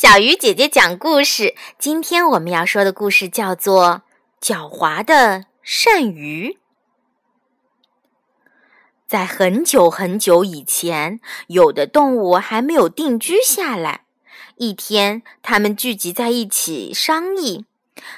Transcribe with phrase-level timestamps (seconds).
[0.00, 1.56] 小鱼姐姐讲故事。
[1.76, 4.02] 今天我们要说的故事叫做
[4.46, 6.50] 《狡猾的鳝鱼》。
[9.08, 14.04] 在很久很久以前，有的动物还没有定居下来。
[14.54, 17.64] 一天，他们聚集在一起商议，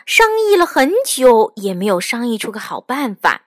[0.05, 3.47] 商议了很久，也没有商议出个好办法。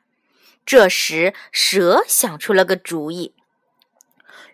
[0.66, 3.36] 这时，蛇想出了个主意。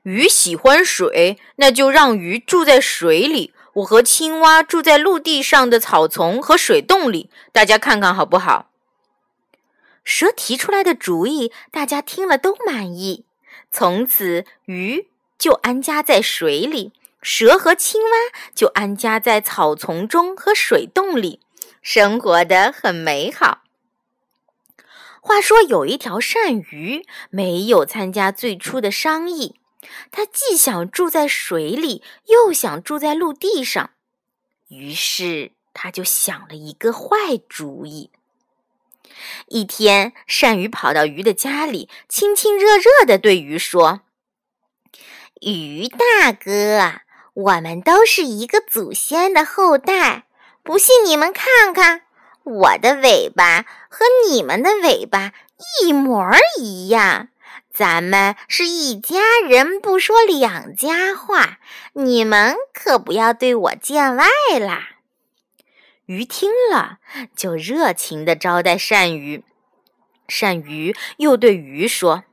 [0.03, 3.53] 鱼喜欢水，那就让鱼住在水里。
[3.73, 8.69] 我和青蛙住在陆地上的草丛和水洞里，大家看看好不好？
[10.03, 13.25] 蛇提出来的主意，大家听了都满意。
[13.71, 16.91] 从此，鱼就安家在水里，
[17.21, 18.09] 蛇和青蛙
[18.55, 21.39] 就安家在草丛中和水洞里，
[21.81, 23.59] 生活的很美好。
[25.21, 29.58] 话说，有一条鳝鱼没有参加最初的商议。
[30.11, 33.91] 他既想住在水里，又想住在陆地上，
[34.67, 38.11] 于是他就想了一个坏主意。
[39.47, 44.01] 一天，鳝鱼跑到鱼的家里，亲亲热热地对鱼说
[45.41, 47.01] ：“鱼大哥，
[47.33, 50.27] 我们都是一个祖先的后代，
[50.61, 52.03] 不信你们看看，
[52.43, 55.33] 我的尾巴和你们的尾巴
[55.81, 57.29] 一模一样。”
[57.79, 61.59] 咱们是一家人，不说两家话。
[61.93, 64.27] 你们可不要对我见外
[64.59, 64.89] 啦！
[66.05, 66.97] 鱼听了，
[67.37, 69.45] 就热情地招待鳝鱼。
[70.27, 72.25] 鳝鱼又对鱼说：“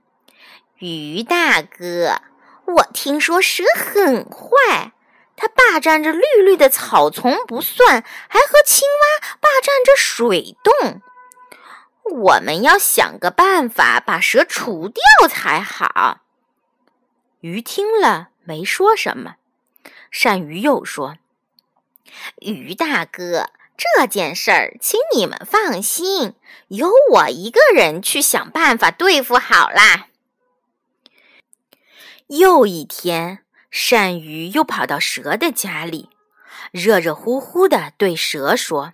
[0.80, 2.22] 鱼大哥，
[2.64, 4.90] 我听说蛇很坏，
[5.36, 11.00] 它霸占着绿绿的草丛不算，还和青蛙霸占着水洞。”
[12.12, 16.22] 我们要想个办法把蛇除掉才好。
[17.40, 19.36] 鱼听了没说什么。
[20.12, 21.16] 鳝鱼又说
[22.40, 26.34] ：“鱼大哥，这件事儿，请你们放心，
[26.68, 30.08] 由我一个人去想办法对付好啦。”
[32.28, 36.10] 又一天，鳝鱼又跑到蛇的家里，
[36.70, 38.92] 热热乎乎的对蛇说：“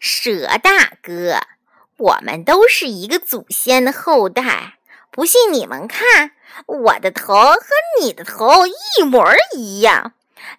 [0.00, 1.40] 蛇大哥。”
[1.98, 4.78] 我们都是一个祖先的后代，
[5.10, 6.30] 不信你们看，
[6.66, 7.60] 我的头和
[8.00, 9.26] 你的头一模
[9.56, 10.12] 一样。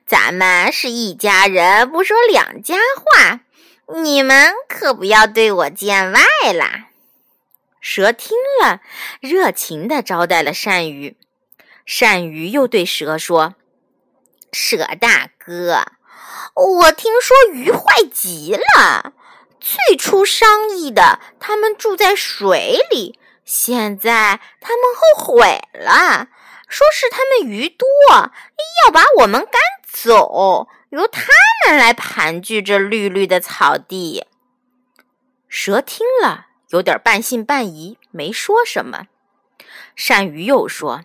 [0.05, 3.39] 咱们是一家人，不说两家话。
[4.01, 6.21] 你们可不要对我见外
[6.53, 6.89] 啦。
[7.79, 8.81] 蛇听了，
[9.21, 11.15] 热情地招待了鳝鱼。
[11.87, 13.55] 鳝鱼又对蛇说
[14.51, 15.85] ：“蛇大哥，
[16.53, 19.13] 我听说鱼坏极了。”
[19.59, 26.27] 最初商议的，他们住在水里，现在他们后悔了，
[26.67, 27.87] 说是他们鱼多，
[28.85, 31.27] 要把我们赶走，由他
[31.65, 34.25] 们来盘踞这绿绿的草地。
[35.47, 39.07] 蛇听了，有点半信半疑，没说什么。
[39.97, 41.03] 鳝鱼又说：“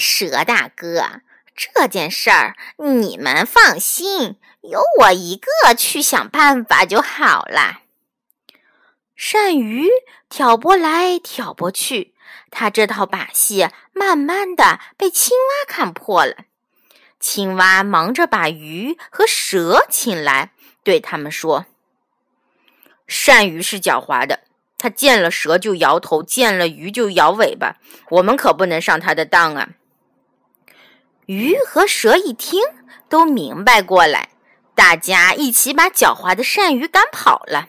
[0.00, 1.20] 蛇大哥。”
[1.56, 7.80] 这件事儿你们放心，由我一个去想办法就好了。
[9.18, 9.88] 鳝鱼
[10.28, 12.12] 挑拨来挑拨去，
[12.50, 16.36] 他这套把戏慢慢的被青蛙看破了。
[17.18, 20.52] 青蛙忙着把鱼和蛇请来，
[20.84, 21.64] 对他们说
[23.08, 24.40] ：“鳝鱼是狡猾的，
[24.76, 27.76] 他见了蛇就摇头，见了鱼就摇尾巴，
[28.10, 29.70] 我们可不能上他的当啊。”
[31.26, 32.62] 鱼和蛇一听，
[33.08, 34.30] 都明白过来，
[34.74, 37.68] 大家一起把狡猾的鳝鱼赶跑了。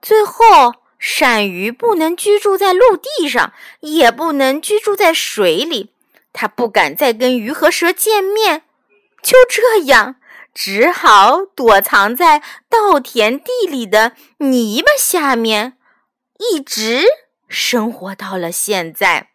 [0.00, 5.92] 最后，鳝鱼不能居住在陆地上，也不能居住在水里，
[6.32, 8.62] 它不敢再跟鱼和蛇见面，
[9.22, 10.16] 就这样，
[10.52, 15.78] 只好躲藏在稻田地里的泥巴下面，
[16.38, 17.04] 一直
[17.48, 19.31] 生活到了现在。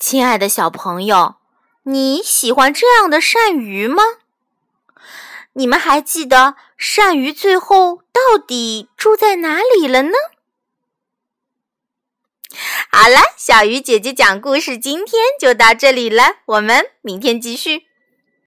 [0.00, 1.34] 亲爱的小朋友，
[1.82, 4.02] 你喜欢这样的鳝鱼吗？
[5.52, 10.12] 你们还记得鳝鱼最后到底住在哪里了呢？
[12.90, 17.89] 好了，小鱼姐姐讲故事，今天就到这里了，我们明天继续。